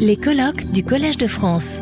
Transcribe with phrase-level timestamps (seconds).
[0.00, 1.80] Les colloques du Collège de France.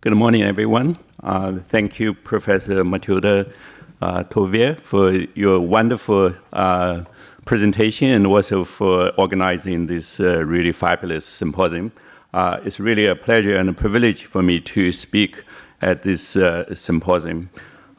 [0.00, 0.96] Good morning, everyone.
[1.22, 3.52] Uh, thank you, Professor Mathilde
[4.00, 7.02] uh, Touvier, for your wonderful uh,
[7.44, 11.92] presentation and also for organizing this uh, really fabulous symposium.
[12.32, 15.44] Uh, it's really a pleasure and a privilege for me to speak
[15.82, 17.50] at this uh, symposium.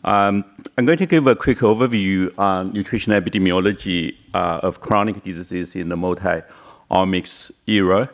[0.03, 0.43] Um,
[0.75, 5.95] I'm going to give a quick overview on nutrition epidemiology of chronic diseases in the
[5.95, 8.09] multi-omics era.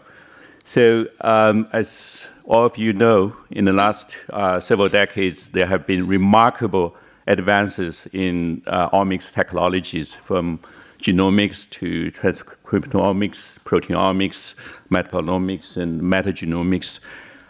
[0.66, 5.88] So, um, as all of you know, in the last uh, several decades, there have
[5.88, 6.97] been remarkable
[7.27, 10.59] advances in uh, omics technologies from
[11.02, 14.53] genomics to transcriptomics, proteomics,
[14.91, 16.99] metabolomics, and metagenomics.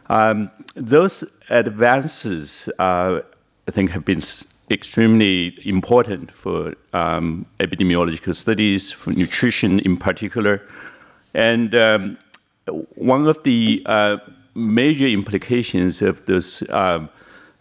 [0.07, 3.21] Um, those advances, uh,
[3.67, 4.21] I think, have been
[4.69, 10.61] extremely important for um, epidemiological studies, for nutrition in particular.
[11.33, 12.17] And um,
[12.95, 14.17] one of the uh,
[14.55, 17.09] major implications of those um,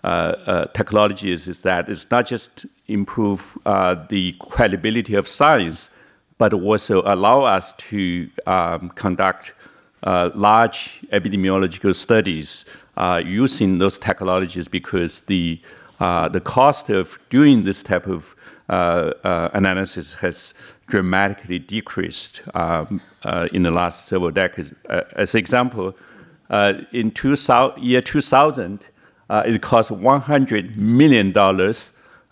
[0.04, 5.90] uh, uh, technologies is that it's not just improve uh, the credibility of science,
[6.38, 9.54] but also allow us to um, conduct
[10.04, 12.64] uh, large epidemiological studies
[12.96, 15.60] uh, using those technologies because the
[15.98, 18.34] the cost of doing this type of
[18.68, 20.54] analysis has
[20.86, 23.00] dramatically decreased um,
[23.52, 24.74] in the last several decades.
[24.88, 25.94] as an example,
[26.50, 28.88] uh, in 2000, year 2000,
[29.30, 31.36] uh, it cost $100 million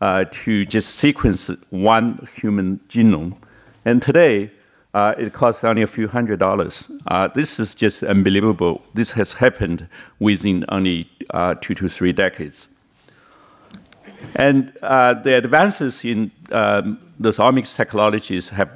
[0.00, 3.36] uh, to just sequence one human genome.
[3.84, 4.50] And today,
[4.94, 6.90] uh, it costs only a few hundred dollars.
[7.08, 8.82] Uh, this is just unbelievable.
[8.94, 12.68] This has happened within only uh, two to three decades.
[14.34, 18.70] And the advances in um, those omics technologies have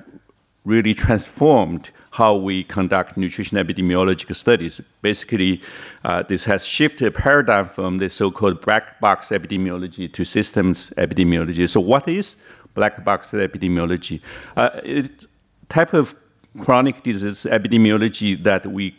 [0.64, 4.80] really transformed how we conduct nutrition epidemiological studies.
[5.00, 5.62] Basically,
[6.04, 11.68] uh, this has shifted a paradigm from the so-called black box epidemiology to systems epidemiology.
[11.68, 12.36] So, what is
[12.74, 14.20] black box epidemiology?
[14.56, 15.26] Uh, it
[15.68, 16.14] type of
[16.58, 18.96] chronic disease epidemiology that we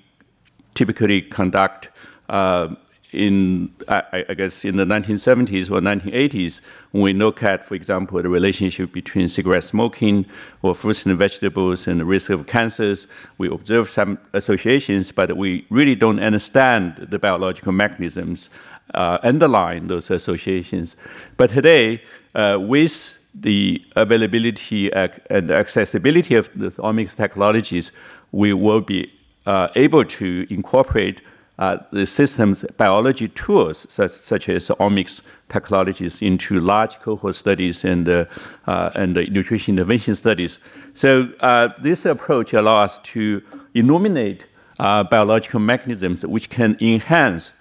[0.73, 1.89] typically conduct
[2.29, 2.73] uh,
[3.13, 6.61] in, I, I, guess, in the 1970s or 1980s,
[6.91, 10.25] when we look at, for example, the relationship between cigarette smoking
[10.61, 13.07] or fruits and vegetables and the risk of cancers,
[13.37, 18.49] we observe some associations, but we really don't understand the biological mechanisms
[18.93, 20.95] uh, underlying those associations.
[21.37, 22.01] But today,
[22.33, 27.91] uh, with the availability and accessibility of those omics technologies,
[28.31, 29.11] we will be
[29.45, 31.21] uh, able to incorporate
[31.91, 38.25] the systems biology tools such, such, as omics technologies into large cohort studies and, uh,
[38.65, 40.57] uh, and nutrition intervention studies.
[40.95, 43.43] So uh, this approach allows us to
[43.75, 44.47] illuminate
[44.79, 47.53] uh, biological mechanisms which can enhance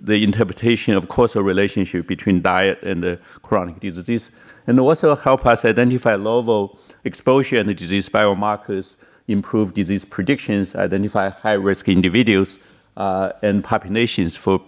[0.00, 4.30] the interpretation of causal relationship between diet and the chronic disease,
[4.68, 8.96] and also help us identify novel exposure and disease biomarkers,
[9.26, 14.60] improve disease predictions, identify high-risk individuals, uh, and populations for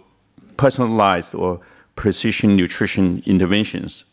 [0.56, 1.60] personalized or
[1.96, 4.04] precision nutrition interventions.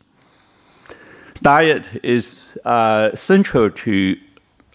[1.42, 4.18] Diet is uh, central to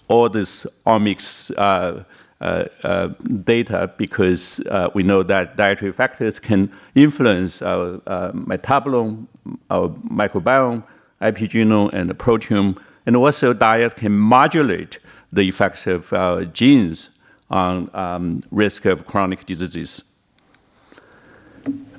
[0.09, 2.05] all this omics uh,
[2.41, 3.09] uh, uh
[3.45, 7.99] data because uh, we know that dietary factors can influence our
[8.33, 9.27] metabolome,
[9.71, 9.89] our
[10.21, 10.83] microbiome,
[11.21, 12.77] epigenome, and the proteome,
[13.07, 14.99] and also diet can modulate
[15.33, 17.12] the effects of our genes
[17.53, 20.05] on um, risk of chronic diseases.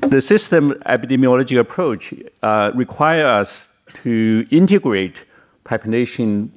[0.01, 3.69] The system epidemiology approach uh, requires us
[4.03, 5.23] to integrate
[5.63, 6.51] population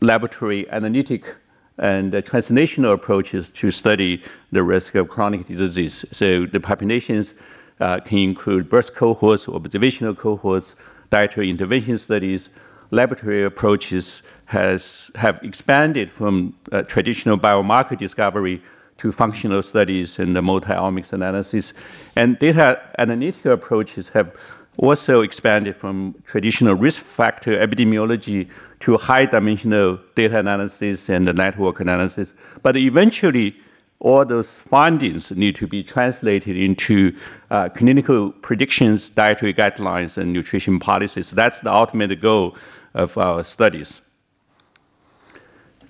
[0.00, 1.36] laboratory analytic
[1.78, 6.04] and uh, translational approaches to study the risk of chronic diseases.
[6.12, 7.34] So the populations
[7.80, 10.76] uh, can include birth cohorts, observational cohorts,
[11.10, 12.50] dietary intervention studies,
[12.90, 18.60] laboratory approaches, has have expanded from uh, traditional biomarker discovery
[18.96, 21.72] to functional studies and the multi-omics analysis.
[22.16, 24.34] And data analytical approaches have
[24.76, 28.48] also expanded from traditional risk factor epidemiology
[28.80, 32.34] to high dimensional data analysis and the network analysis.
[32.62, 33.56] But eventually,
[34.00, 37.14] all those findings need to be translated into
[37.50, 41.30] uh, clinical predictions, dietary guidelines, and nutrition policies.
[41.30, 42.56] That's the ultimate goal
[42.94, 44.09] of our studies.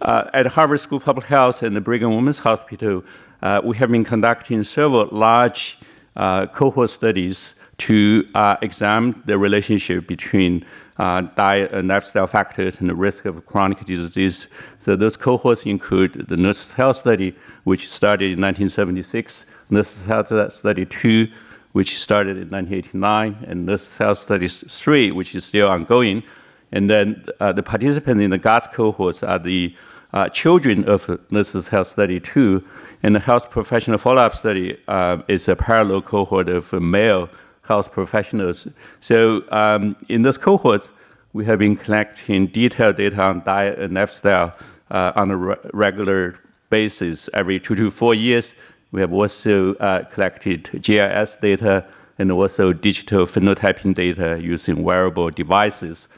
[0.03, 3.05] Uh, at Harvard School of Public Health and the Brigham Women's Hospital,
[3.43, 5.79] uh, we have been conducting several large
[6.17, 10.65] uh, cohort studies to uh, examine the relationship between
[10.99, 14.49] uh, diet and lifestyle factors and the risk of chronic disease.
[14.79, 20.87] So those cohorts include the Nurses Health Study, which started in 1976, Nurses Health Study
[20.87, 21.29] 2,
[21.73, 26.23] which started in 1989, and Nurses Health Study 3, which is still ongoing.
[26.73, 29.75] And then uh, the participants in the GUTS cohorts are the
[30.13, 32.65] uh, children of Nurses Health Study 2,
[33.03, 37.29] and the health professional follow-up study uh, is a parallel cohort of male
[37.63, 38.67] health professionals.
[39.01, 40.93] So um, in those cohorts,
[41.33, 44.55] we have been collecting detailed data on diet and lifestyle
[44.91, 46.39] uh, on a re- regular
[46.69, 48.55] basis every two to four years.
[48.93, 51.87] We have also uh, collected GIS data
[52.19, 56.09] and also digital phenotyping data using wearable devices.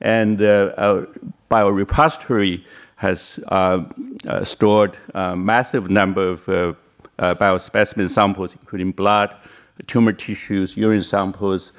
[0.00, 1.08] And uh, our
[1.50, 2.64] biorepository
[2.96, 3.84] has uh,
[4.26, 6.74] uh, stored a massive number of uh,
[7.18, 9.34] biospecimen samples, including blood,
[9.86, 11.72] tumor tissues, urine samples,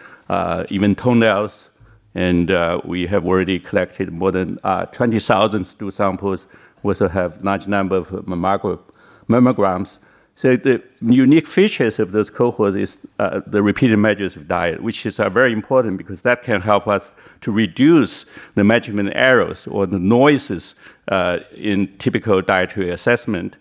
[0.70, 1.72] even toenails.
[2.16, 2.50] And
[2.84, 4.58] we have already collected more than
[4.92, 6.48] 20,000 stool samples.
[6.84, 10.00] We also have large number of mammograms.
[10.38, 15.04] So the unique features of those cohorts is uh, the repeated measures of diet, which
[15.04, 17.12] is uh, very important because that can help us
[17.42, 20.76] to reduce the measurement errors or the noises
[21.08, 23.58] uh, in typical dietary assessment,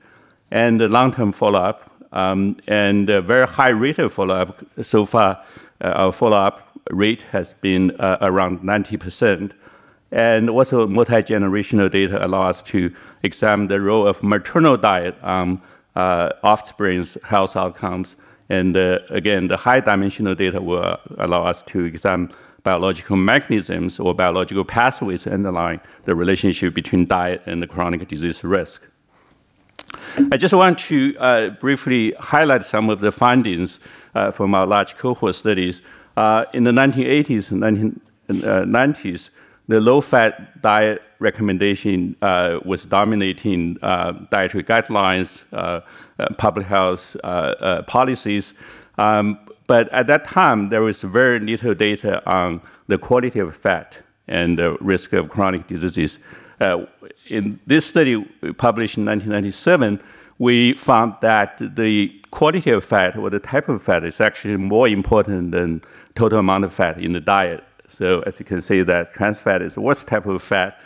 [0.50, 4.62] and the long-term follow-up, um, and very high rate of follow-up.
[4.82, 5.42] So far,
[5.80, 9.52] uh, our follow-up rate has been uh, around 90%.
[10.12, 15.56] And also multi-generational data allow us to examine the role of maternal diet uh,
[15.96, 18.16] offspring's health outcomes.
[18.48, 22.30] And uh, again, the high dimensional data will allow us to examine
[22.62, 28.88] biological mechanisms or biological pathways underlying the relationship between diet and the chronic disease risk.
[30.32, 33.80] I just want to uh, briefly highlight some of the findings
[34.14, 35.82] uh, from our large cohort studies.
[36.16, 37.62] Uh, in the 1980s and
[38.28, 39.30] 1990s,
[39.68, 45.80] the low-fat diet recommendation uh, was dominating uh, dietary guidelines, uh,
[46.18, 48.54] uh public health uh, uh, policies.
[48.98, 53.98] Um, but at that time, there was very little data on the quality of fat
[54.28, 56.18] and the risk of chronic diseases.
[57.28, 58.24] in this study
[58.56, 60.00] published in 1997,
[60.38, 64.86] we found that the quality of fat or the type of fat is actually more
[64.86, 65.82] important than
[66.14, 67.64] total amount of fat in the diet.
[67.96, 70.78] So as you can see that trans fat is the worst type of fat,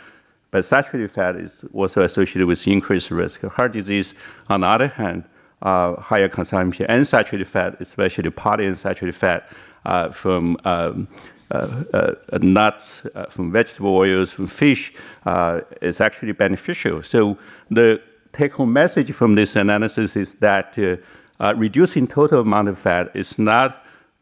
[0.49, 4.13] but saturated fat is also associated with increased risk of heart disease.
[4.49, 5.25] On the other hand,
[5.61, 9.49] uh, higher consumption of unsaturated fat, especially polyunsaturated fat
[9.85, 11.07] uh, from um,
[11.51, 14.93] uh, uh nuts, uh, from vegetable oils, from fish,
[15.25, 17.03] uh, is actually beneficial.
[17.03, 17.37] So
[17.69, 20.77] the take-home message from this analysis is that
[21.57, 23.80] reducing total amount of fat is not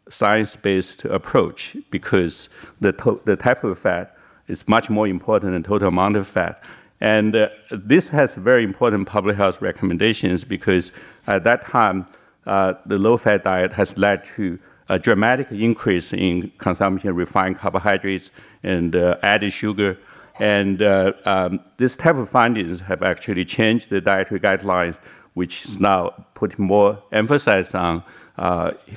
[0.09, 2.49] science-based approach because
[2.81, 2.91] the,
[3.25, 4.17] the type of fat
[4.47, 6.63] is much more important than total amount of fat.
[7.01, 10.91] And uh, this has very important public health recommendations because
[11.27, 12.07] at that time,
[12.45, 14.59] uh, the low-fat diet has led to
[14.89, 18.31] a dramatic increase in consumption of refined carbohydrates
[18.63, 19.97] and uh, added sugar.
[20.39, 24.99] And uh, um, this type of findings have actually changed the dietary guidelines,
[25.35, 28.03] which is now putting more emphasis on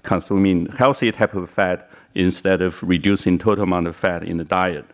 [0.02, 4.84] consuming healthy type of fat instead of reducing total amount of fat in the diet.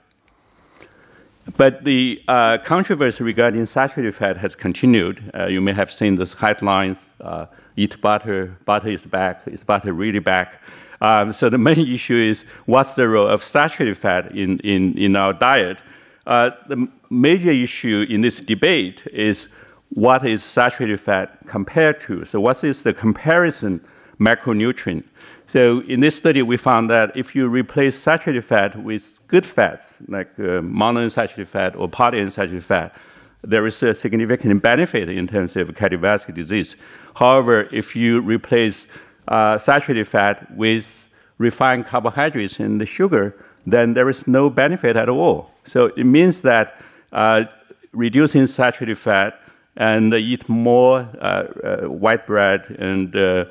[1.56, 5.30] But the uh, controversy regarding saturated fat has continued.
[5.34, 9.92] Uh, you may have seen the headlines uh, eat butter, butter is back, is butter
[9.92, 10.60] really back?
[11.00, 15.16] Um, so the main issue is what's the role of saturated fat in, in, in
[15.16, 15.80] our diet?
[16.26, 19.48] Uh, the major issue in this debate is
[19.90, 22.26] what is saturated fat compared to?
[22.26, 23.80] So, what is the comparison
[24.18, 25.04] macronutrient.
[25.46, 30.02] So in this study, we found that if you replace saturated fat with good fats,
[30.06, 32.94] like uh, monounsaturated fat or polyunsaturated fat,
[33.42, 36.76] there is a significant benefit in terms of cardiovascular disease.
[37.14, 38.86] However, if you replace
[39.28, 43.34] uh, saturated fat with refined carbohydrates and the sugar,
[43.66, 45.50] then there is no benefit at all.
[45.64, 46.80] So it means that
[47.12, 47.44] uh,
[47.92, 49.40] reducing saturated fat
[49.76, 53.44] and eat more uh, uh, white bread and uh,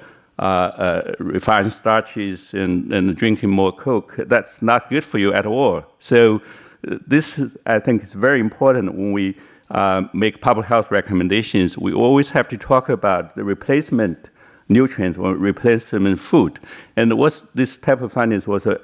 [1.20, 5.84] refined starches and, and, drinking more Coke, that's not good for you at all.
[6.00, 6.42] So
[6.88, 9.36] uh, this, I think, is very important when we
[9.72, 11.78] uh, make public health recommendations.
[11.78, 14.30] We always have to talk about the replacement
[14.70, 16.60] nutrients or replacement food.
[16.96, 18.78] And what's this type of findings was, uh,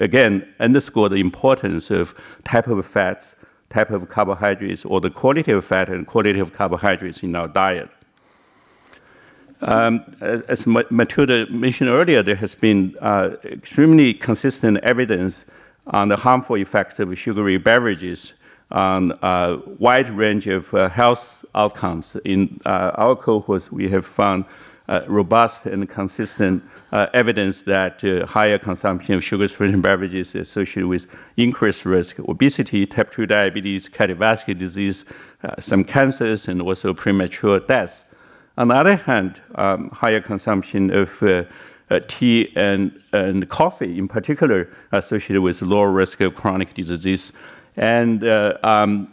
[0.00, 3.36] again, underscore the importance of type of fats,
[3.70, 7.90] type of carbohydrates, or the quality of fat and quality of carbohydrates in our diet.
[9.62, 15.46] Um, as, as, Mathilde mentioned earlier, there has been uh, extremely consistent evidence
[15.86, 18.32] on the harmful effects of sugary beverages
[18.72, 22.16] on a wide range of uh, health outcomes.
[22.24, 24.46] In uh, our cohorts, we have found
[24.88, 30.88] uh, robust and consistent uh, evidence that uh, higher consumption of sugar-sweetened beverages is associated
[30.88, 35.04] with increased risk of obesity, type 2 diabetes, cardiovascular disease,
[35.44, 38.06] uh, some cancers, and also premature deaths.
[38.58, 41.44] On the other hand, um, higher consumption of uh,
[41.90, 47.32] uh, tea and, and coffee, in particular, associated with lower risk of chronic disease.
[47.76, 48.24] And
[48.62, 49.12] um,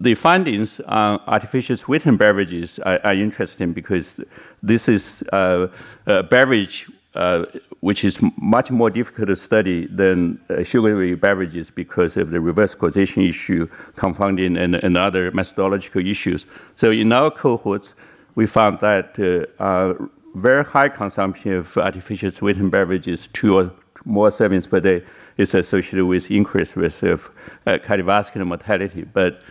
[0.00, 4.18] the findings on artificial sweetened beverages are, are interesting because
[4.62, 5.68] this is uh,
[6.06, 7.44] a beverage uh,
[7.80, 12.72] which is much more difficult to study than uh, sugary beverages because of the reverse
[12.72, 16.46] causation issue, confounding, and, and, other methodological issues.
[16.76, 17.96] So in our cohorts,
[18.36, 19.94] we found that uh, uh,
[20.36, 23.72] very high consumption of artificial sweetened beverages, two or
[24.04, 25.02] more servings per day,
[25.36, 27.28] is associated with increased risk of
[27.66, 29.02] uh, cardiovascular mortality.
[29.02, 29.42] But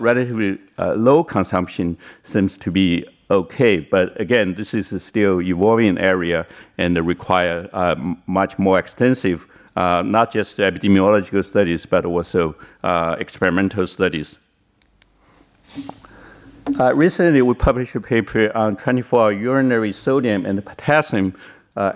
[0.00, 3.80] relatively low consumption seems to be okay.
[3.80, 6.46] But again, this is a still evolving area
[6.78, 7.96] and require uh,
[8.26, 9.46] much more extensive,
[9.76, 14.38] uh, not just epidemiological studies, but also uh, experimental studies.
[16.78, 21.34] Uh, recently, we published a paper on 24-hour urinary sodium and potassium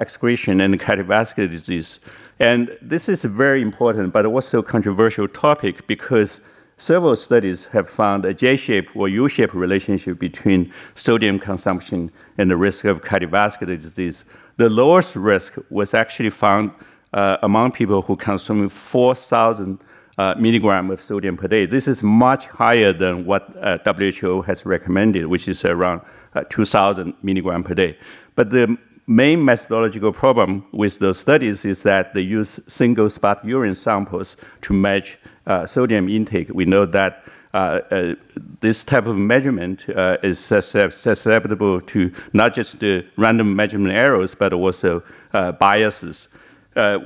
[0.01, 2.01] excretion and cardiovascular disease.
[2.41, 6.49] And this is a very important, but also controversial topic because
[6.79, 12.85] Several studies have found a J-shaped or U-shaped relationship between sodium consumption and the risk
[12.85, 14.27] of cardiovascular disease.
[14.59, 16.71] The lowest risk was actually found
[17.15, 19.83] uh, among people who consume 4,000
[20.19, 21.65] uh, milligram of sodium per day.
[21.65, 26.03] This is much higher than what uh, WHO has recommended, which is around
[26.35, 27.97] uh, 2,000 milligram per day.
[28.35, 33.75] But the main methodological problem with those studies is that they use single spot urine
[33.75, 37.23] samples to match Uh, sodium intake, we know that
[37.55, 38.15] uh, uh,
[38.61, 44.53] this type of measurement uh, is susceptible to not just the random measurement errors, but
[44.53, 46.29] also uh, biases.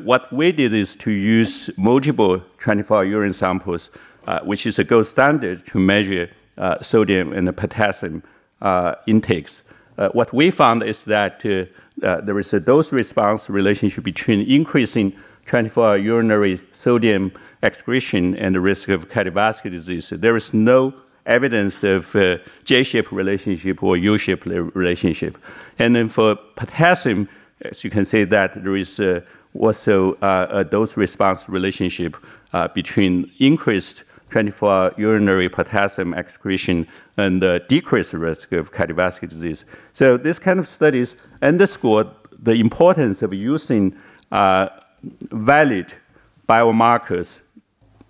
[0.02, 3.90] what we did is to use multiple 24-hour urine samples,
[4.44, 6.28] which is a gold standard to measure
[6.80, 8.22] sodium and potassium
[9.06, 9.62] intakes.
[10.12, 15.12] what we found is that there is a dose-response relationship between increasing
[15.46, 17.30] 24-hour urinary sodium
[17.62, 20.10] excretion and the risk of cardiovascular disease.
[20.10, 20.94] There is no
[21.26, 25.38] evidence of uh, J-shaped relationship or U-shaped relationship.
[25.78, 27.28] And then for potassium,
[27.62, 29.20] as you can see that there is uh,
[29.54, 32.16] also uh, a dose-response relationship
[32.52, 36.86] uh, between increased 24-hour urinary potassium excretion
[37.16, 39.64] and decreased risk of cardiovascular disease.
[39.92, 42.12] So this kind of studies underscore
[42.42, 43.94] the importance of using
[44.30, 44.68] uh,
[45.32, 45.92] valid
[46.48, 47.42] biomarkers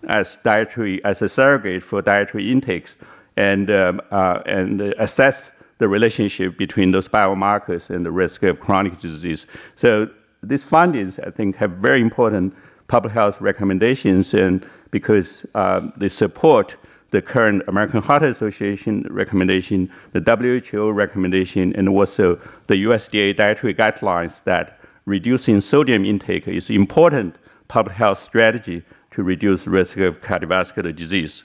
[0.09, 2.97] as dietary as a surrogate for dietary intakes
[3.37, 8.99] and um, uh, and assess the relationship between those biomarkers and the risk of chronic
[8.99, 9.47] disease.
[9.77, 10.11] So
[10.43, 12.55] these findings, I think, have very important
[12.87, 16.77] public health recommendations, and because um, they support
[17.13, 24.45] the current American Heart Association recommendation, the WHO recommendation, and also the USDA dietary guidelines
[24.45, 27.37] that reducing sodium intake is important
[27.69, 31.45] public health strategy to reduce risk of cardiovascular disease.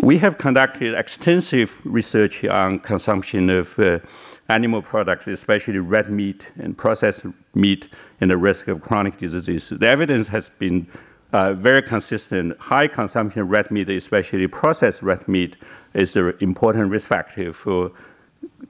[0.00, 4.00] We have conducted extensive research on consumption of uh,
[4.48, 7.88] animal products, especially red meat and processed meat,
[8.20, 9.68] and the risk of chronic diseases.
[9.68, 10.86] The evidence has been
[11.32, 12.58] uh, very consistent.
[12.58, 15.56] High consumption of red meat, especially processed red meat,
[15.94, 17.92] is an important risk factor for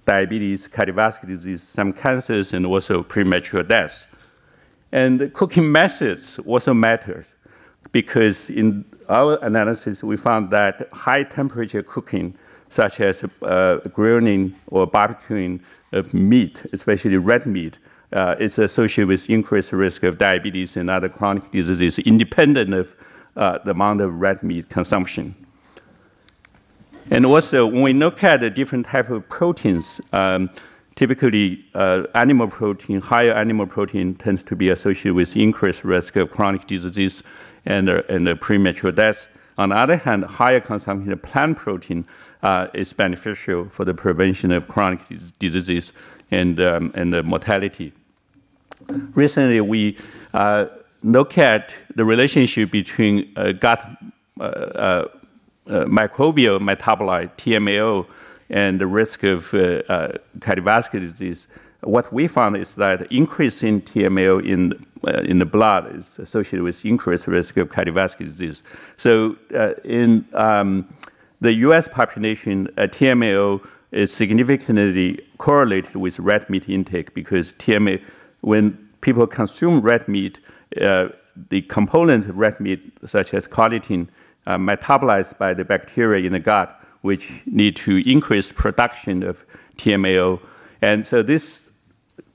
[0.04, 4.06] diabetes, cardiovascular disease, some cancers, and also premature deaths.
[4.94, 7.34] And cooking methods also matters
[7.90, 12.32] because in our analysis, we found that high temperature cooking,
[12.68, 15.58] such as uh, grilling or barbecuing
[15.90, 17.80] of meat, especially red meat,
[18.12, 22.94] uh, is associated with increased risk of diabetes and other chronic diseases, independent of
[23.34, 25.34] uh, the amount of red meat consumption.
[27.10, 30.50] And also, when we look at the different type of proteins, um,
[30.96, 36.30] Typically, uh, animal protein, higher animal protein tends to be associated with increased risk of
[36.30, 37.24] chronic disease
[37.66, 39.26] and, uh, and uh, premature death.
[39.58, 42.04] On the other hand, higher consumption of plant protein
[42.44, 45.00] uh, is beneficial for the prevention of chronic
[45.40, 45.92] diseases
[46.30, 47.92] and, um, and mortality.
[49.14, 49.98] Recently, we
[50.32, 50.66] uh,
[51.02, 53.84] look at the relationship between uh, gut
[54.38, 55.10] microbial
[56.60, 58.06] metabolite, TMAO,
[58.50, 61.48] and the risk of uh, uh, cardiovascular disease,
[61.80, 64.86] what we found is that increase in TMAO in
[65.24, 68.62] in the blood is associated with increased risk of cardiovascular disease.
[68.96, 70.88] So uh, in um,
[71.40, 71.88] the U.S.
[71.88, 78.02] population, uh, TMAO is significantly correlated with red meat intake because TMA,
[78.40, 80.38] when people consume red meat,
[80.80, 81.08] uh,
[81.50, 84.08] the components of red meat, such as collagen,
[84.46, 89.44] are metabolized by the bacteria in the gut, which need to increase production of
[89.76, 90.40] TMAO.
[90.80, 91.78] And so this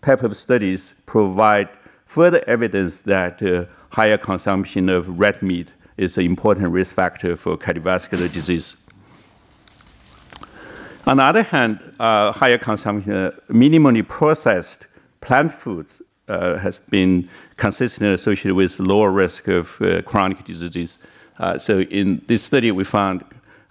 [0.02, 1.70] type of studies provide
[2.06, 7.58] further evidence that uh, higher consumption of red meat is an important risk factor for
[7.58, 8.78] cardiovascular disease.
[11.08, 14.86] On the other hand, uh, higher consumption of minimally processed
[15.20, 21.00] plant foods uh, has been consistently associated with lower risk of uh, chronic diseases.
[21.40, 23.24] Uh, so in this study, we found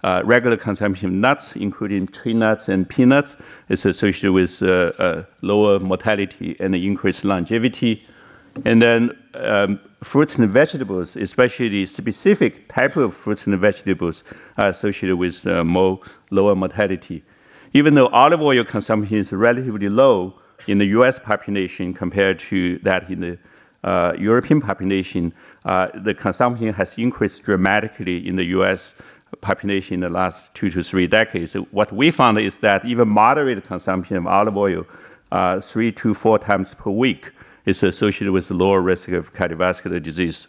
[0.03, 5.23] uh, regular consumption of nuts, including tree nuts and peanuts, is associated with uh, uh,
[5.41, 8.01] lower mortality and increased longevity.
[8.65, 14.23] And then um, fruits and vegetables, especially the specific type of fruits and vegetables,
[14.57, 15.99] are associated with uh, more
[16.31, 17.23] lower mortality.
[17.73, 20.33] Even though olive oil consumption is relatively low
[20.67, 21.19] in the U.S.
[21.19, 23.37] population compared to that in the
[23.83, 25.33] uh, European population,
[25.65, 28.95] uh, the consumption has increased dramatically in the U.S
[29.41, 31.53] population in the last two to three decades.
[31.71, 34.85] What we found is that even moderate consumption of olive oil,
[35.31, 37.31] uh, three to four times per week,
[37.65, 40.47] is associated with lower risk of cardiovascular disease.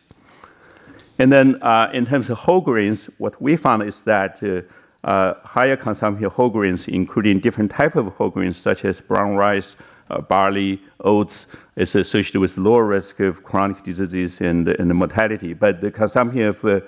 [1.18, 4.62] And then, uh, in terms of whole grains, what we found is that uh,
[5.06, 9.36] uh higher consumption of whole grains, including different type of whole grains such as brown
[9.36, 9.76] rice,
[10.10, 11.46] uh, barley, oats,
[11.76, 15.54] is associated with lower risk of chronic diseases and, and mortality.
[15.54, 16.80] But the consumption of uh,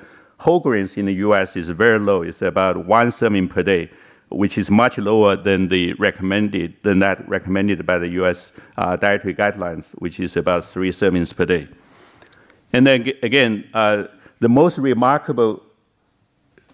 [0.42, 2.22] whole grains in the US is very low.
[2.22, 3.90] It's about one serving per day,
[4.28, 9.34] which is much lower than the recommended than that recommended by the US uh, dietary
[9.34, 11.68] guidelines, which is about three servings per day.
[12.72, 14.04] And then again, uh,
[14.40, 15.62] the most remarkable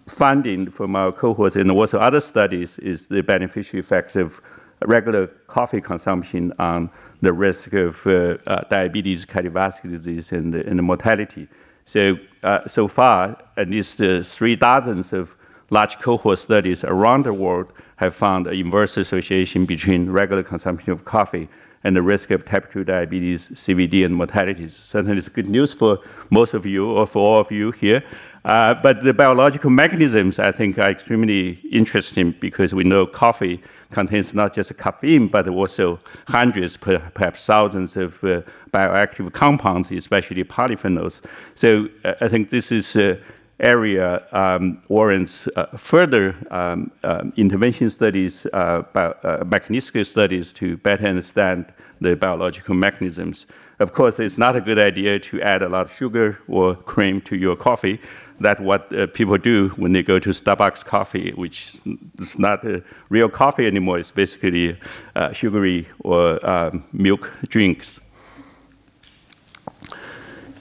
[0.07, 4.41] finding from our cohorts and also other studies is the beneficial effects of
[4.87, 6.91] regular coffee consumption on
[7.21, 11.49] the risk of uh, uh, diabetes, cardiovascular disease, and, and mortality.
[11.89, 15.35] So, uh, so far, at least uh, three dozens of
[15.71, 21.07] large cohort studies around the world have found an inverse association between regular consumption of
[21.07, 21.49] coffee
[21.85, 24.77] and the risk of type 2 diabetes, CVD, and mortalities.
[24.77, 25.99] Certainly, it's good news for
[26.29, 28.05] most of you or for all of you here.
[28.45, 34.35] Uh, but the biological mechanisms, I think, are extremely interesting because we know coffee contains
[34.35, 35.99] not just caffeine, but also
[36.29, 41.25] hundreds, perhaps thousands of uh, bioactive compounds, especially polyphenols.
[41.55, 43.19] So uh, I think this is an
[43.61, 51.07] area um, warrants uh, further um, um, intervention studies, uh, uh, mechanistic studies to better
[51.07, 53.47] understand the biological mechanisms.
[53.81, 57.21] Of course, it's not a good idea to add a lot of sugar or cream
[57.23, 58.01] to your coffee
[58.41, 61.81] that's what uh, people do when they go to Starbucks coffee, which
[62.19, 63.99] is not a real coffee anymore.
[63.99, 64.79] It's basically
[65.17, 68.01] uh, sugary or um, milk drinks.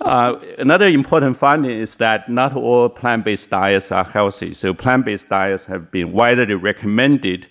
[0.01, 4.53] Uh, another important finding is that not all plant-based diets are healthy.
[4.53, 7.47] So plant-based diets have been widely recommended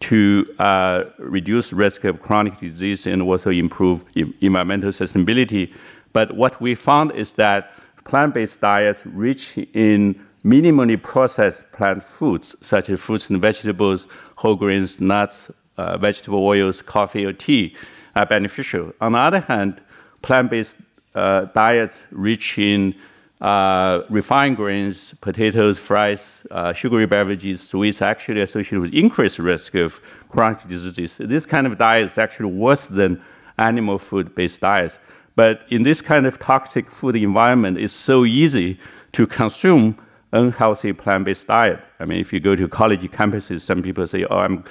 [0.00, 4.04] to uh, reduce risk of chronic disease and also improve
[4.40, 5.72] environmental sustainability.
[6.12, 12.88] But what we found is that plant-based diets rich in minimally processed plant foods, such
[12.88, 17.76] as fruits and vegetables, whole grains, nuts, uh, vegetable oils, coffee, or tea,
[18.16, 18.92] are beneficial.
[19.00, 19.80] On the other hand,
[20.22, 20.76] plant-based
[21.14, 22.94] uh, diets rich in
[23.40, 29.74] uh, refined grains, potatoes, fries, uh, sugary beverages, sweets are actually associated with increased risk
[29.74, 31.16] of chronic diseases.
[31.16, 33.22] This kind of diet is actually worse than
[33.58, 34.98] animal food-based diets.
[35.36, 38.78] But in this kind of toxic food environment, it's so easy
[39.12, 39.96] to consume
[40.32, 41.80] unhealthy plant-based diet.
[41.98, 44.64] I mean, if you go to college campuses, some people say, "Oh, I'm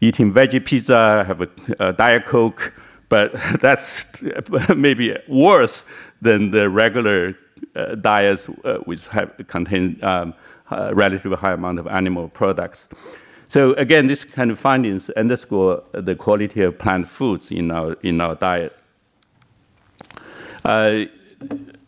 [0.00, 1.48] eating veggie pizza, I have a,
[1.80, 2.72] a diet coke,"
[3.08, 4.22] but that's
[4.76, 5.84] maybe worse
[6.22, 7.36] than the regular
[7.76, 10.34] uh, diets uh, which have, contain um,
[10.70, 12.88] a relatively high amount of animal products.
[13.48, 18.20] So again, this kind of findings underscore the quality of plant foods in our in
[18.20, 18.76] our diet.
[20.64, 21.04] Uh,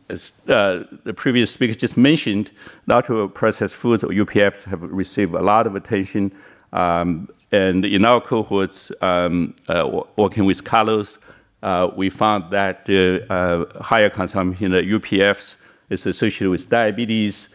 [0.09, 2.51] as uh, the previous speaker just mentioned,
[2.87, 6.33] natural processed foods or UPFs have received a lot of attention.
[6.73, 11.19] Um, and in our cohorts, um, uh, working with Carlos,
[11.63, 17.49] uh, we found that uh, uh, higher consumption of UPFs is associated with diabetes,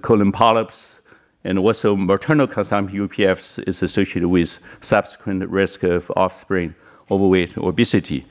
[0.00, 1.00] colon polyps,
[1.44, 4.48] and also maternal consumption UPFs is associated with
[4.80, 6.74] subsequent risk of offspring
[7.10, 8.24] overweight, obesity.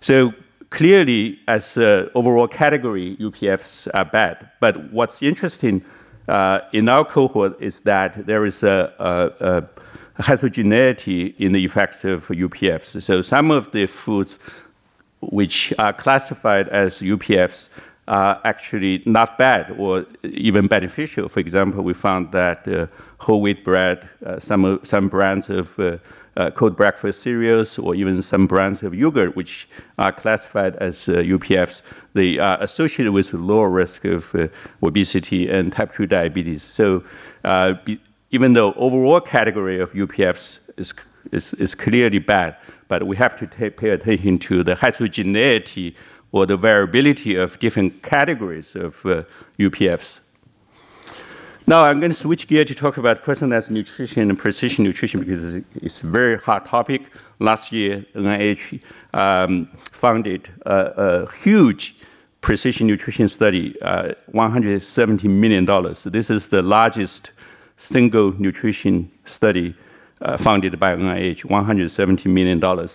[0.00, 0.32] So
[0.70, 4.50] clearly, as an overall category, UPFs are bad.
[4.60, 5.84] But what's interesting
[6.28, 9.68] uh, in our cohort is that there is a,
[10.18, 13.02] heterogeneity in the effects of UPFs.
[13.02, 14.38] So some of the foods
[15.20, 17.70] which are classified as UPFs
[18.08, 21.28] are actually not bad or even beneficial.
[21.28, 22.86] For example, we found that uh,
[23.18, 25.78] whole wheat bread, uh, some, some brands of
[26.40, 31.08] uh, uh, cold breakfast cereals, or even some brands of yogurt, which are classified as
[31.08, 31.82] uh, UPFs,
[32.14, 34.48] they are associated with lower risk of uh,
[34.82, 36.62] obesity and type 2 diabetes.
[36.62, 37.04] So
[37.84, 38.00] be,
[38.30, 40.94] even though overall category of UPFs is,
[41.32, 42.56] is, is clearly bad,
[42.88, 45.94] but we have to pay attention to the heterogeneity
[46.32, 49.24] or the variability of different categories of uh,
[49.58, 50.20] UPFs.
[51.70, 55.54] Now I'm going to switch gear to talk about personalized nutrition and precision nutrition because
[55.54, 57.02] it's a very hot topic.
[57.38, 58.82] Last year, NIH
[59.14, 61.94] um, funded a, a, huge
[62.40, 65.94] precision nutrition study, uh, $170 million.
[65.94, 67.30] So this is the largest
[67.76, 69.72] single nutrition study
[70.22, 72.88] uh, funded by NIH, $170 million.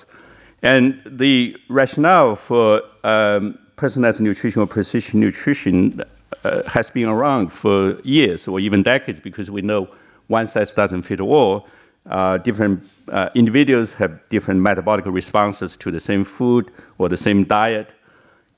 [0.64, 6.04] And the rationale for um, personalized nutrition or precision nutrition
[6.43, 9.88] uh, has been around for years or even decades because we know
[10.28, 11.67] one size doesn't fit all.
[12.08, 17.43] Uh, different uh, individuals have different metabolic responses to the same food or the same
[17.43, 17.93] diet.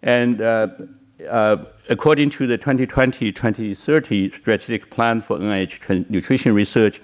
[0.03, 0.67] And uh,
[1.29, 1.57] uh,
[1.89, 7.01] according to the 2020-2030 strategic plan for NIH nutrition research,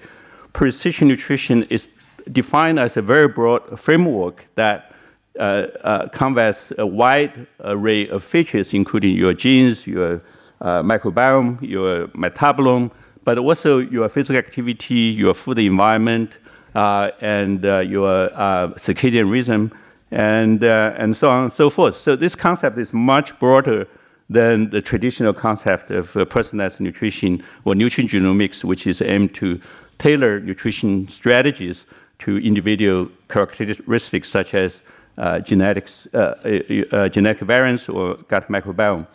[0.52, 1.88] precision nutrition is
[2.30, 4.92] defined as a very broad framework that
[5.38, 10.22] uh, uh, canvas a wide array of features, including your genes, your
[10.60, 12.90] uh, microbiome, your metabolome,
[13.24, 16.36] but also your physical activity, your food environment,
[16.74, 19.72] uh, and uh, your uh, circadian rhythm,
[20.10, 21.96] and, and so on and so forth.
[21.96, 23.86] So this concept is much broader
[24.30, 29.60] than the traditional concept of personalized nutrition or nutrigenomics, which is aimed to
[29.98, 31.86] tailor nutrition strategies
[32.18, 34.82] to individual characteristics such as
[35.18, 39.06] uh, genetics, uh, uh, uh, genetic variants or gut microbiome.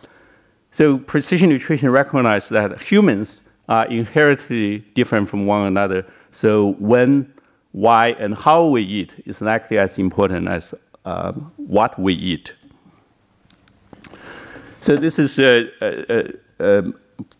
[0.71, 6.05] So precision nutrition recognizes that humans are inherently different from one another.
[6.31, 7.31] So when,
[7.71, 10.73] why, and how we eat is likely as important as
[11.05, 12.53] um, what we eat.
[14.81, 16.93] So this is a, a, a, a,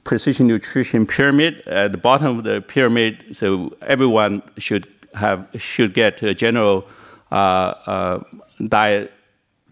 [0.04, 1.66] precision nutrition pyramid.
[1.68, 6.86] At the bottom of the pyramid, so everyone should have should get a general
[7.32, 8.24] uh, uh,
[8.68, 9.14] diet,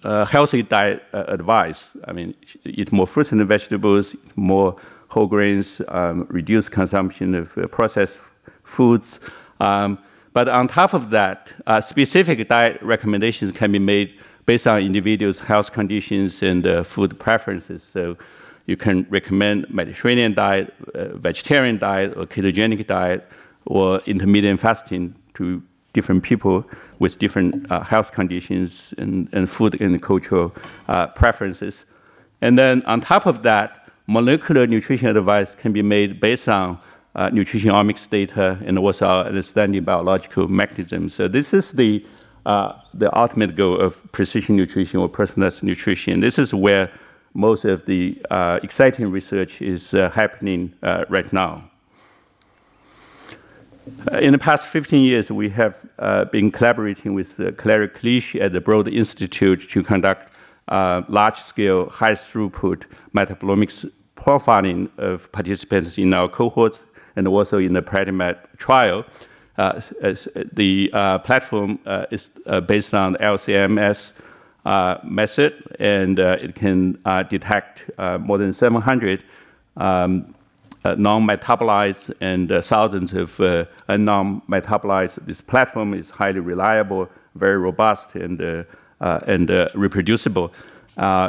[0.08, 1.98] uh, healthy diet uh, advice.
[2.08, 4.76] I mean, eat more fruits and vegetables, more
[5.10, 8.30] whole grains, um, reduce consumption of uh, processed
[8.64, 9.20] foods.
[9.60, 10.00] Um,
[10.32, 14.14] but on top of that, uh, specific diet recommendations can be made
[14.46, 17.84] based on individuals' health conditions and uh, food preferences.
[17.84, 18.18] So
[18.66, 23.28] you can recommend Mediterranean diet, uh, vegetarian diet, or ketogenic diet,
[23.66, 25.62] or intermittent fasting to
[25.94, 26.66] different people
[27.00, 30.54] with different uh, health conditions and, and, food and cultural
[30.88, 31.86] uh, preferences.
[32.42, 36.80] And then on top of that, molecular nutrition advice can be made based on
[37.16, 41.14] uh, nutrigenomics data and also our understanding biological mechanisms.
[41.14, 42.06] So this is the,
[42.46, 46.20] uh, the ultimate goal of precision nutrition or personalized nutrition.
[46.20, 46.92] This is where
[47.34, 50.74] most of the uh, exciting research is uh, happening
[51.10, 51.70] right now.
[54.12, 58.40] Uh, in the past 15 years, we have uh, been collaborating with uh, Clary Clish
[58.40, 60.32] at the Broad Institute to conduct
[60.68, 62.84] uh, large-scale, high-throughput
[63.16, 66.84] metabolomics profiling of participants in our cohorts
[67.16, 69.06] and also in the PREDIMED trial.
[69.58, 69.80] Uh,
[70.54, 71.80] the uh, platform
[72.12, 72.30] is
[72.68, 74.14] based on LCMS
[75.04, 79.24] method, and it can detect more than 700
[79.78, 80.37] um, uh,
[80.96, 85.24] non-metabolites and uh, thousands of uh, non-metabolites.
[85.26, 88.66] This platform is highly reliable, very robust, and,
[89.00, 90.54] and reproducible.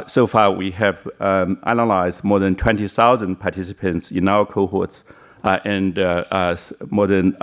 [0.07, 5.03] so far, we have um, analyzed more than 20,000 participants in our cohorts
[5.43, 6.57] uh, and uh, uh,
[6.89, 7.35] more than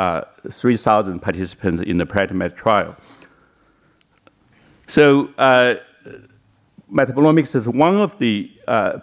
[0.48, 2.94] 3,000 participants in the PREDIMED trial.
[4.86, 5.28] So
[6.92, 8.50] metabolomics is one of the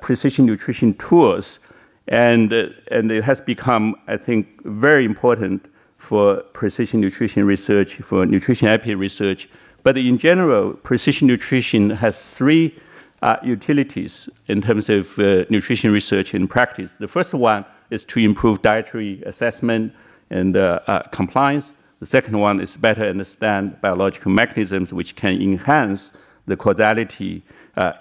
[0.02, 1.60] precision nutrition tools
[2.08, 5.66] and, uh, and it has become, I think, very important
[5.98, 9.50] for precision nutrition research, for nutrition epi research.
[9.84, 12.78] But in general, precision nutrition has three
[13.22, 16.96] uh, utilities in terms of uh, nutrition research and practice.
[16.96, 19.94] The first one is to improve dietary assessment
[20.30, 21.72] and uh, uh compliance.
[22.00, 26.12] The second one is better understand biological mechanisms which can enhance
[26.48, 27.44] the causality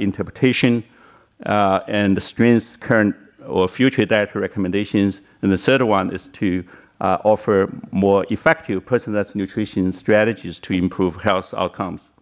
[0.00, 0.82] interpretation,
[1.46, 3.14] and the strengths current
[3.46, 5.20] or future dietary recommendations.
[5.42, 6.64] And the third one is to
[7.00, 12.12] uh, offer more effective personalized nutrition strategies to improve health outcomes.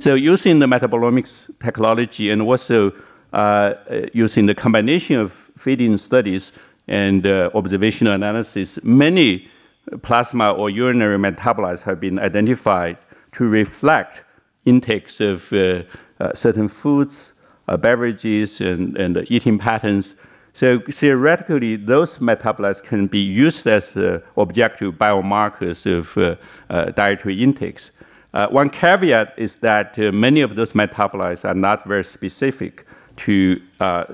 [0.00, 2.92] So using the metabolomics technology and also
[3.32, 3.74] uh,
[4.12, 6.52] using the combination of feeding studies
[6.88, 9.48] and uh, observational analysis, many
[10.02, 12.96] plasma or urinary metabolites have been identified
[13.32, 14.24] to reflect
[14.64, 15.82] intakes of uh,
[16.18, 17.35] uh certain foods, uh,
[17.66, 20.14] beverages, and, and eating patterns.
[20.52, 27.90] So theoretically, those metabolites can be used as uh, objective biomarkers of dietary intakes.
[28.36, 33.58] Uh, one caveat is that uh, many of those metabolites are not very specific to
[33.80, 34.04] uh,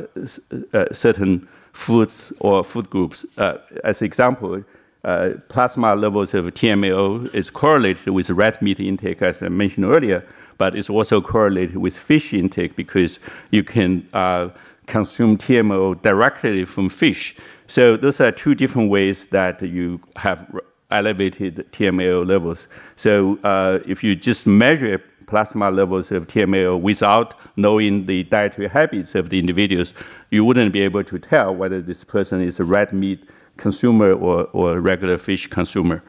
[0.73, 3.27] uh certain foods or food groups.
[3.37, 4.63] Uh, as example,
[5.05, 10.25] uh, plasma levels of TMAO is correlated with red meat intake, as I mentioned earlier,
[10.63, 13.19] but it's also correlated with fish intake because
[13.51, 13.91] you can
[14.87, 17.35] consume TMAO directly from fish.
[17.67, 20.39] So those are two different ways that you have
[20.93, 22.69] elevated TMAO levels.
[22.95, 29.17] So uh, if you just measure plasma levels of TMAO without knowing the dietary habits
[29.17, 29.95] of the individuals,
[30.31, 34.45] you wouldn't be able to tell whether this person is a red meat consumer or,
[34.53, 36.05] or regular fish consumer.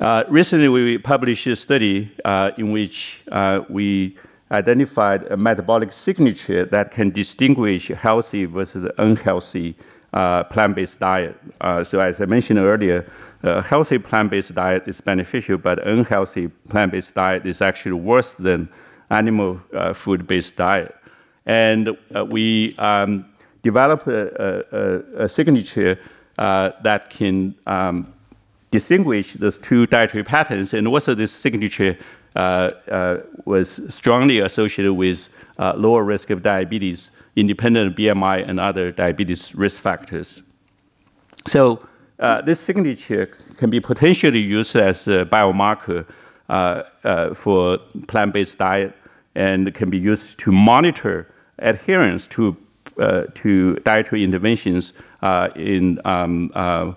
[0.00, 4.16] Uh, recently, we published a study uh, in which uh, we
[4.50, 9.76] identified a metabolic signature that can distinguish healthy versus unhealthy
[10.12, 11.36] uh, plant-based diet.
[11.60, 13.06] Uh, so as I mentioned earlier,
[13.44, 18.68] a healthy plant-based diet is beneficial, but unhealthy plant-based diet is actually worse than
[19.10, 19.60] animal
[19.94, 20.94] food-based diet.
[21.46, 21.96] And
[22.28, 23.26] we um,
[23.62, 25.98] developed a, a, a signature
[26.36, 28.12] that can um,
[28.72, 31.96] distinguish those two dietary patterns, and also this signature
[32.34, 38.58] uh, uh, was strongly associated with uh, lower risk of diabetes, independent of BMI and
[38.58, 40.42] other diabetes risk factors.
[41.46, 41.86] So
[42.44, 46.06] this signature can be potentially used as a biomarker
[47.34, 48.94] for plant-based diet
[49.34, 51.26] and can be used to monitor
[51.58, 52.56] adherence to
[52.98, 56.92] uh, to dietary interventions uh, in um, uh,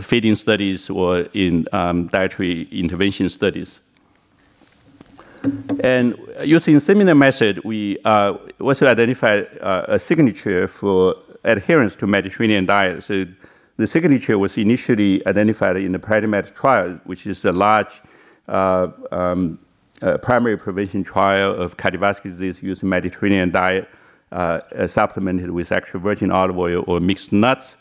[0.00, 3.80] feeding studies or in um, dietary intervention studies.
[5.80, 13.02] And using similar method, we also identified a signature for adherence to Mediterranean diet.
[13.04, 13.26] So
[13.76, 18.00] the signature was initially identified in the PREDIMED trial, which is a large
[18.48, 19.58] uh, um,
[20.02, 23.88] uh, primary prevention trial of cardiovascular disease using Mediterranean diet,
[24.32, 27.76] uh, uh, supplemented with extra virgin olive oil or mixed nuts.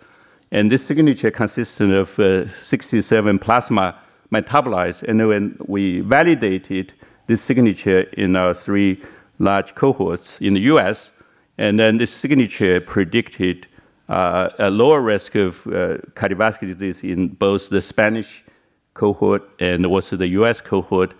[0.55, 3.99] And this signature consisted of uh, 67 plasma
[4.31, 5.03] metabolites.
[5.03, 6.93] And when we validated
[7.27, 9.03] this signature in our three
[9.37, 11.11] large cohorts in the US,
[11.57, 13.67] and then this signature predicted
[14.07, 18.45] uh, a lower risk of uh, cardiovascular disease in both the Spanish
[18.93, 21.15] cohort and also the US cohort.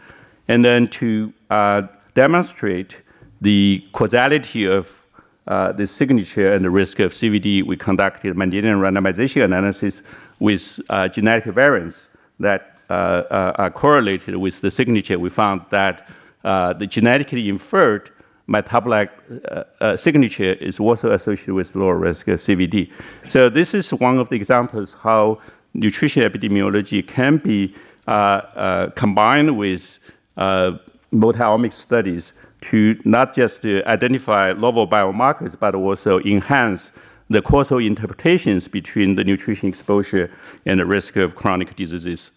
[0.48, 1.82] And then to uh,
[2.13, 3.04] demonstrate
[3.41, 5.05] the causality of
[5.45, 10.03] the signature and the risk of CVD, we conducted Mendelian randomization analysis
[10.39, 15.17] with uh, genetic variants that uh, are correlated with the signature.
[15.17, 16.08] We found that
[16.43, 18.12] the genetically inferred
[18.47, 19.10] metabolic
[19.51, 22.91] uh, uh, signature is also associated with lower risk of CVD.
[23.29, 25.41] So this is one of the examples how
[25.73, 27.75] nutrition epidemiology can be
[28.08, 29.97] uh, uh combined with
[30.38, 30.73] uh,
[31.12, 36.91] multi-omics studies to not just identify novel biomarkers, but also enhance
[37.30, 40.30] the causal interpretations between the nutrition exposure
[40.65, 42.32] and the risk of chronic diseases.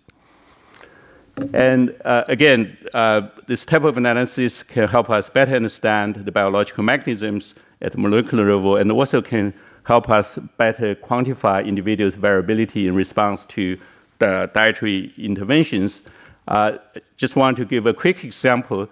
[1.53, 6.83] And uh, again, uh, this type of analysis can help us better understand the biological
[6.83, 12.95] mechanisms at the molecular level and also can help us better quantify individuals' variability in
[12.95, 13.79] response to
[14.19, 16.03] the dietary interventions.
[16.49, 16.73] Uh,
[17.17, 18.89] just want to give a quick example.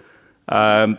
[0.48, 0.98] Um,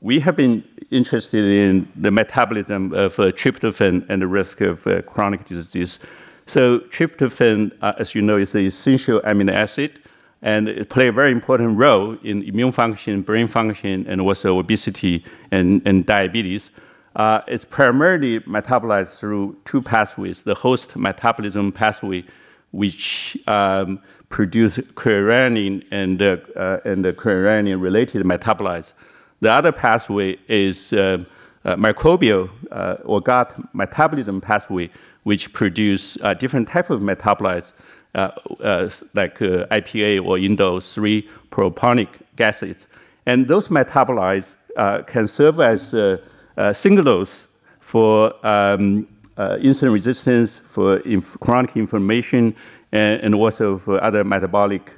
[0.00, 5.02] we have been interested in the metabolism of uh, tryptophan and the risk of uh,
[5.02, 5.98] chronic disease.
[6.46, 10.00] So tryptophan, uh, as you know, is an essential amino acid
[10.42, 15.24] and it plays a very important role in immune function, brain function, and also obesity
[15.50, 16.70] and, and diabetes.
[17.16, 22.24] Uh, it's primarily metabolized through two pathways, the host metabolism pathway,
[22.70, 28.92] which um, produce and, uh, uh, and the kynurenine-related metabolites.
[29.40, 31.24] The other pathway is uh,
[31.64, 34.90] uh, microbial uh, or gut metabolism pathway,
[35.22, 37.72] which produce different type of metabolites
[38.14, 42.88] uh, uh, like uh, IPA or indole 3 propionic gases.
[43.26, 46.16] And those metabolites uh, can serve as uh,
[46.56, 47.48] uh, signals
[47.80, 52.56] for um, insulin resistance, for inf- chronic inflammation,
[52.92, 54.90] and, and, also for other metabolic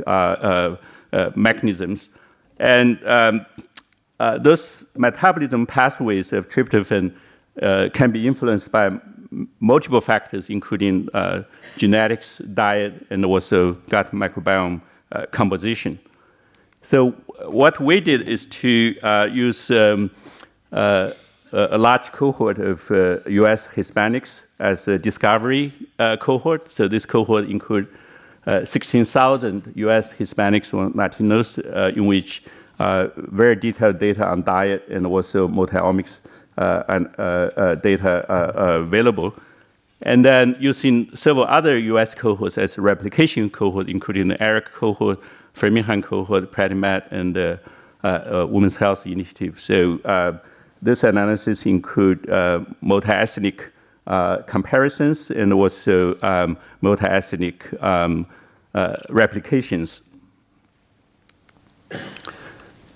[1.35, 2.11] mechanisms.
[2.61, 3.45] And um,
[4.41, 7.15] those metabolism pathways of tryptophan
[7.93, 8.99] can be influenced by
[9.61, 11.43] multiple factors, including uh,
[11.77, 14.81] genetics, diet, and also gut microbiome
[15.13, 15.99] uh, composition.
[16.83, 17.11] So
[17.47, 20.11] what we did is to uh, use um,
[20.73, 21.13] uh,
[21.53, 22.91] a large cohort of
[23.27, 23.67] U.S.
[23.67, 26.73] Uh, Hispanics as a discovery uh, cohort.
[26.73, 27.89] So this cohort include
[28.65, 30.15] 16,000 U.S.
[30.15, 31.59] Hispanics or Latinos,
[31.97, 32.43] in which
[33.17, 36.21] very detailed data on diet and also multi-omics
[36.57, 38.25] and, data
[38.57, 39.35] available.
[40.03, 42.15] And then using several other U.S.
[42.15, 45.19] cohorts as replication cohort, including the ARIC cohort,
[45.53, 47.61] Framingham cohort, PREDIMED, and the
[48.03, 49.61] uh, uh, Women's Health Initiative.
[49.61, 50.39] So uh,
[50.81, 52.27] this analysis include
[52.81, 53.71] multi-ethnic
[54.47, 58.27] comparisons and also um, multi-ethnic um,
[59.11, 60.01] replications.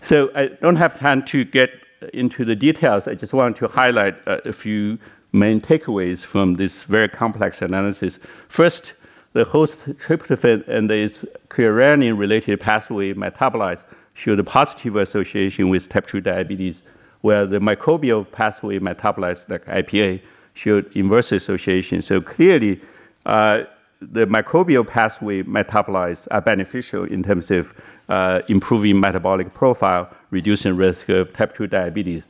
[0.04, 1.70] So I don't have time to get
[2.12, 3.08] into the details.
[3.08, 4.98] I just want to highlight a few
[5.32, 8.18] main takeaways from this very complex analysis.
[8.48, 8.92] First,
[9.32, 16.06] the host tryptophan and its kynurenine related pathway metabolites showed a positive association with type
[16.06, 16.82] 2 diabetes,
[17.22, 20.20] where the microbial pathway metabolites like IPA
[20.52, 22.02] showed inverse association.
[22.02, 22.78] So clearly,
[23.24, 23.62] uh,
[24.00, 27.72] the microbial pathway metabolites are beneficial in terms of
[28.08, 32.26] uh, improving metabolic profile, reducing risk of type 2 diabetes.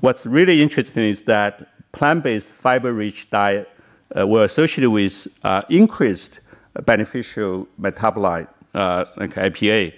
[0.00, 3.68] What's really interesting is that plant-based fiber-rich diet
[4.16, 6.40] uh, were associated with uh, increased
[6.84, 9.94] beneficial metabolite uh, like IPA.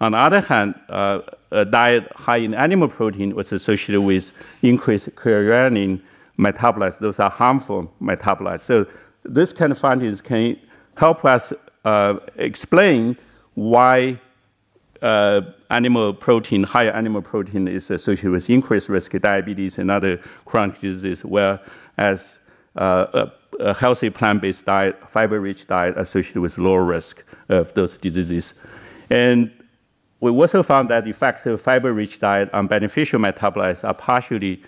[0.00, 4.32] On the other hand, a diet high in animal protein was associated with
[4.62, 6.00] increased kynurenine
[6.38, 6.98] metabolites.
[6.98, 8.60] Those are harmful metabolites.
[8.60, 8.86] So
[9.24, 10.58] this kind of findings can
[10.96, 11.52] help us
[11.84, 13.16] uh, explain
[13.54, 14.16] why uh,
[15.02, 20.80] animal protein, higher animal protein is associated with increased risk of diabetes and other chronic
[20.80, 22.40] diseases, whereas
[22.76, 28.54] uh, a, a, healthy plant-based diet, fiber-rich diet associated with lower risk of those diseases.
[29.10, 29.50] And
[30.20, 34.62] we also found that the effects of fiber-rich diet on beneficial metabolites are partially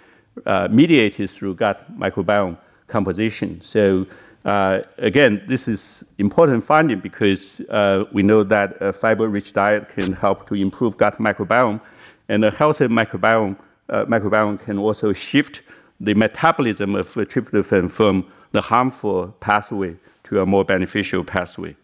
[0.47, 3.61] uh, mediated through gut microbiome composition.
[3.61, 4.07] So
[4.45, 10.13] uh, again, this is important finding because uh, we know that a fiber-rich diet can
[10.13, 11.81] help to improve gut microbiome,
[12.29, 13.57] and a healthy microbiome,
[13.89, 15.63] uh, microbiome can also shift
[15.99, 21.75] the metabolism of tryptophan from the harmful pathway to a more beneficial pathway.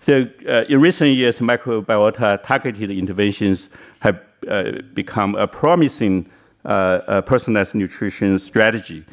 [0.00, 6.28] So uh, in recent years, microbiota targeted interventions have uh, become a promising
[6.64, 9.04] personalized nutrition strategy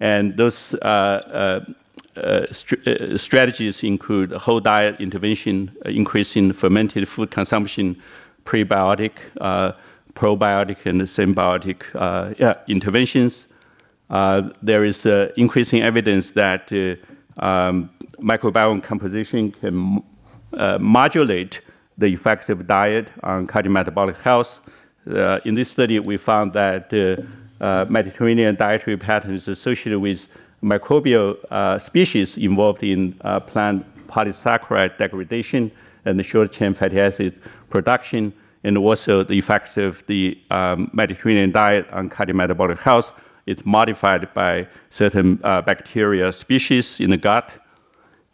[0.00, 1.60] and those uh,
[2.16, 7.96] uh, uh, strategies include whole diet intervention, increasing fermented food consumption,
[8.44, 9.12] prebiotic,
[10.14, 11.82] probiotic, and synbiotic
[12.38, 13.48] yeah, interventions.
[14.62, 15.06] there is
[15.36, 16.72] increasing evidence that
[17.38, 20.02] um, microbiome composition can
[20.52, 21.60] uh, modulate
[21.98, 24.60] the effects of diet on cardiometabolic health.
[25.10, 27.24] Uh, in this study, we found that uh, uh,
[27.88, 30.28] Mediterranean dietary patterns associated with
[30.62, 35.70] microbial uh, species involved in uh, plant polysaccharide degradation
[36.04, 37.34] and the short chain fatty acid
[37.68, 38.32] production,
[38.64, 43.22] and also the effects of the um, Mediterranean diet on cardiometabolic health.
[43.46, 47.52] It's modified by certain uh, bacteria species in the gut.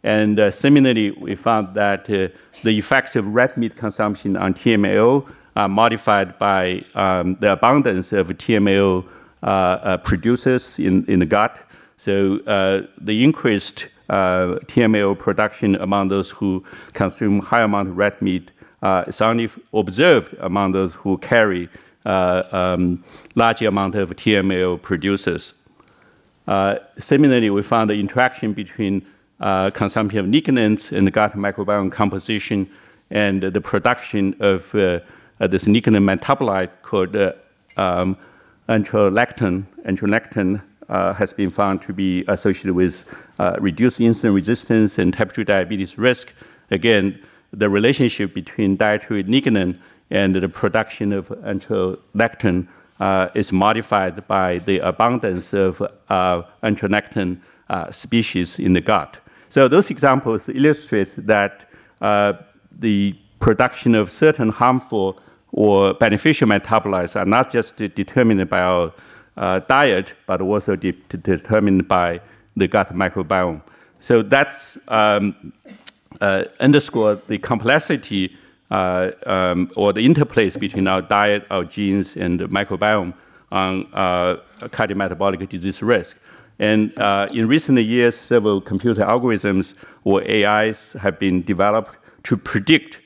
[0.03, 2.27] And uh, similarly, we found that uh,
[2.63, 8.27] the effects of red meat consumption on TMAO are modified by um, the abundance of
[8.27, 9.05] TMAO
[9.43, 11.63] uh, uh, producers in, in the gut.
[11.97, 16.63] So uh, the increased TMAO production among those who
[16.93, 18.51] consume high amount of red meat
[19.07, 21.69] is only observed among those who carry
[22.05, 23.03] um,
[23.35, 25.53] large amount of TMAO producers.
[26.97, 29.05] similarly, we found the interaction between
[29.39, 32.69] uh, consumption of lignans and the gut microbiome composition
[33.09, 34.99] and the production of uh, uh,
[35.47, 37.33] this lignan metabolite called uh,
[37.77, 38.17] um,
[38.69, 40.61] enterolactone.
[40.89, 45.45] Uh, has been found to be associated with uh, reduced insulin resistance and type 2
[45.45, 46.33] diabetes risk.
[46.71, 47.17] Again,
[47.51, 49.79] the relationship between dietary lignan
[50.11, 52.67] and the production of enterolactone
[52.99, 57.39] uh, is modified by the abundance of uh, enterolactone
[57.89, 59.17] species in the gut.
[59.49, 61.65] So those examples illustrate that
[62.01, 65.17] the production of certain harmful
[65.53, 68.91] or beneficial metabolites are not just determined by our
[69.37, 72.19] uh, diet, but also de- determined by
[72.57, 73.61] the gut microbiome.
[73.99, 75.53] So that's um,
[76.19, 78.35] uh, underscore the complexity
[78.71, 83.13] uh, um, or the interplays between our diet, our genes, and the microbiome
[83.51, 86.17] on uh, cardiometabolic disease risk.
[86.57, 92.99] And uh, in recent years, several computer algorithms or AIs have been developed to predict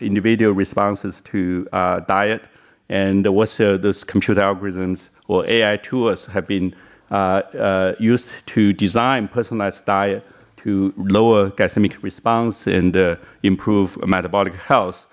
[0.00, 2.44] individual responses to uh, diet.
[2.88, 6.74] And also, those computer algorithms or AI tools have been
[7.10, 10.24] uh, uh, used to design personalized diet
[10.56, 15.08] to lower glycemic response and uh, improve metabolic health.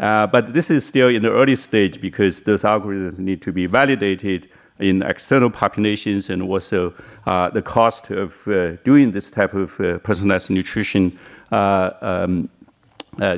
[0.00, 3.66] Uh, but this is still in the early stage because those algorithms need to be
[3.66, 4.48] validated
[4.80, 6.92] in external populations and also
[7.26, 11.16] uh, the cost of uh, doing this type of personalized nutrition
[11.52, 12.48] um,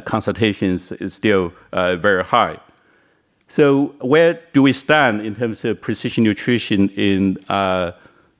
[0.04, 2.58] consultations is still very high.
[3.50, 7.90] So where do we stand in terms of precision nutrition in uh,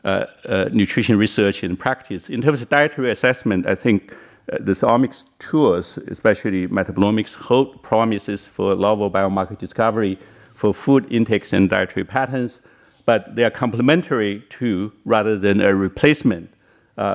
[0.04, 2.28] uh, uh, nutrition research and practice?
[2.28, 8.46] In terms of dietary assessment, I think uh, the omics tools, especially metabolomics, hold promises
[8.46, 10.16] for novel biomarker discovery
[10.54, 12.62] for food intakes and dietary patterns,
[13.04, 16.56] but they are complementary to rather than a replacement uh,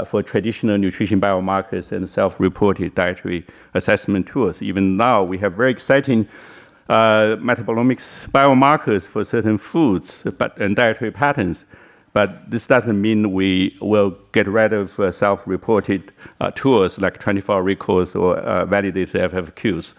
[0.05, 4.61] for traditional nutrition biomarkers and self-reported dietary assessment tools.
[4.61, 6.27] Even now, we have very exciting
[6.89, 11.65] uh, metabolomics biomarkers for certain foods but, and dietary patterns.
[12.13, 17.61] But this doesn't mean we will get rid of uh, self-reported uh, tools like 24
[17.61, 19.95] recalls or uh, validated FFQs.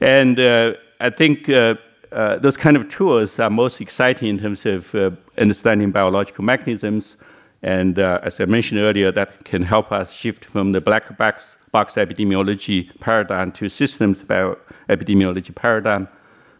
[0.00, 1.76] And uh, I think uh,
[2.10, 4.94] those kind of tools are most exciting in terms of
[5.38, 7.22] understanding biological mechanisms.
[7.62, 12.90] And as I mentioned earlier, that can help us shift from the black box, epidemiology
[13.00, 16.08] paradigm to systems epidemiology paradigm.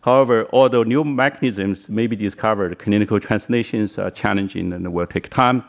[0.02, 5.64] However, although new mechanisms may be discovered, clinical translations are challenging and will take time.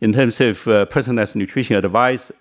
[0.00, 2.32] In terms of uh, personalized nutrition advice,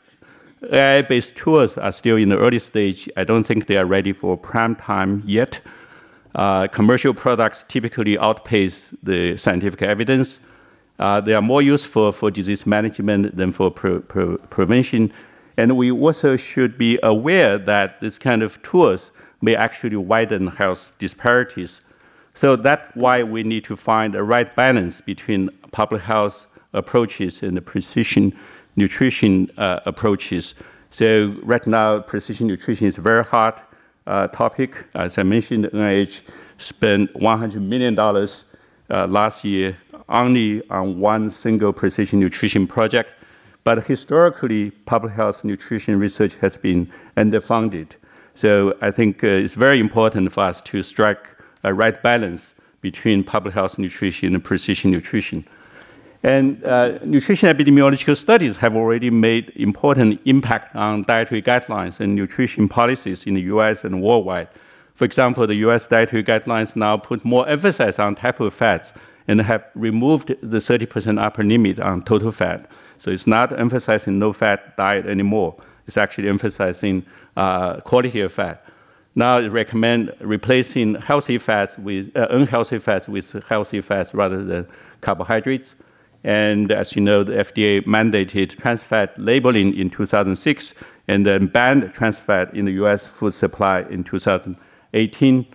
[0.72, 3.10] AI-based tools are still in the early stage.
[3.18, 5.60] I don't think they are ready for prime time yet.
[6.34, 10.40] Uh, commercial products typically outpace the scientific evidence.
[11.00, 15.14] Uh, they are more useful for disease management than for pre- pre- prevention.
[15.58, 20.96] And we also should be aware that this kind of tools may actually widen health
[21.00, 21.82] disparities.
[22.34, 27.58] So that's why we need to find a right balance between public health approaches and
[27.58, 28.38] the precision
[28.76, 30.56] nutrition uh, approaches.
[30.90, 33.68] So right now, precision nutrition is a very hot
[34.06, 34.86] uh, topic.
[34.94, 36.22] As I mentioned, NIH
[36.58, 39.78] spent $100 million uh, last year
[40.10, 43.10] only on one single precision nutrition project.
[43.64, 47.96] But historically, public health nutrition research has been underfunded.
[48.34, 51.20] So I think uh, it's very important for us to strike
[51.64, 55.46] a right balance between public health nutrition and precision nutrition.
[56.24, 62.68] And uh, nutrition epidemiological studies have already made important impact on dietary guidelines and nutrition
[62.70, 64.48] policies in the US and worldwide.
[64.96, 68.94] For example, the US dietary guidelines now put more emphasis on type of fats
[69.28, 72.70] and have removed the 30% upper limit on total fat.
[72.98, 75.56] So it's not emphasizing no fat diet anymore.
[75.86, 77.06] It's actually emphasizing
[77.36, 78.64] uh, quality of fat.
[79.16, 84.68] Now it recommend replacing healthy fats with uh, unhealthy fats with healthy fats rather than
[85.02, 85.76] carbohydrates.
[86.24, 90.74] And as you know, the FDA mandated trans fat labeling in 2006
[91.08, 95.46] and then banned trans fat in the US food supply in 2018.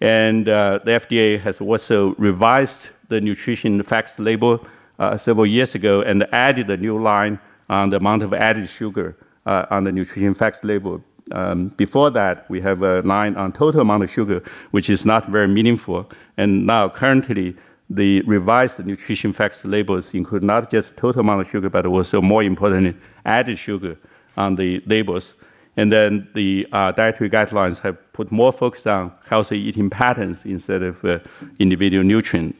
[0.00, 4.66] And uh, the FDA has also revised the nutrition facts label
[4.98, 7.38] uh, several years ago and added a new line
[7.68, 11.02] on the amount of added sugar uh, on the nutrition facts label.
[11.32, 15.26] Um, before that, we have a line on total amount of sugar, which is not
[15.26, 16.08] very meaningful.
[16.36, 17.56] And now, currently,
[17.90, 22.42] the revised nutrition facts labels include not just total amount of sugar, but also more
[22.42, 22.94] importantly,
[23.24, 23.96] added sugar
[24.36, 25.34] on the labels.
[25.76, 30.82] And then the uh, dietary guidelines have put more focus on healthy eating patterns instead
[30.82, 31.18] of uh,
[31.58, 32.56] individual nutrient.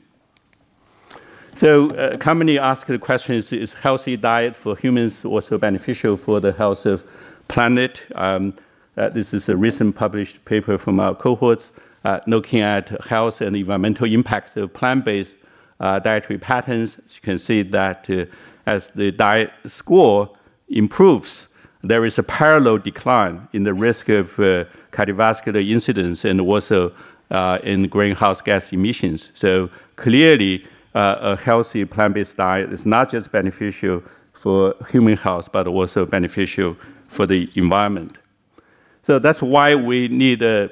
[1.56, 6.38] So uh, commonly asked the question is, is healthy diet for humans also beneficial for
[6.38, 7.06] the health of
[7.48, 8.06] planet?
[8.14, 8.52] Um,
[8.98, 11.72] uh, this is a recent published paper from our cohorts
[12.04, 15.34] uh, looking at health and environmental impact of plant-based
[15.80, 16.98] uh, dietary patterns.
[17.02, 18.26] As you can see that uh,
[18.66, 20.28] as the diet score
[20.68, 26.92] improves, there is a parallel decline in the risk of uh, cardiovascular incidents and also
[27.62, 29.32] in greenhouse gas emissions.
[29.34, 30.66] So clearly,
[30.96, 36.76] a healthy plant-based diet is not just beneficial for human health, but also beneficial
[37.08, 38.18] for the environment.
[39.02, 40.70] So that's why we need a,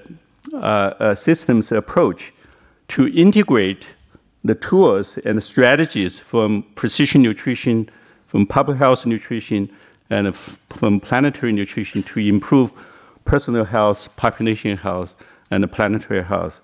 [0.52, 2.32] uh, systems approach
[2.88, 3.86] to integrate
[4.44, 7.88] the tools and strategies from precision nutrition,
[8.26, 9.70] from public health nutrition,
[10.10, 12.72] and from planetary nutrition to improve
[13.24, 15.14] personal health, population health,
[15.50, 16.60] and planetary health.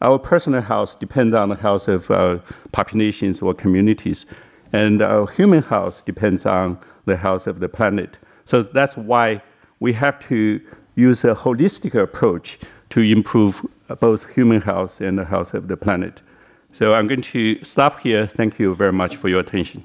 [0.00, 2.40] Our personal health depends on the health of our
[2.70, 4.26] populations or communities,
[4.72, 8.18] and our human health depends on the health of the planet.
[8.44, 9.42] So that's why
[9.80, 10.60] we have to
[10.94, 12.58] use a holistic approach
[12.90, 13.66] to improve
[14.00, 16.22] both human health and the health of the planet.
[16.72, 18.26] So I'm going to stop here.
[18.26, 19.84] Thank you very much for your attention.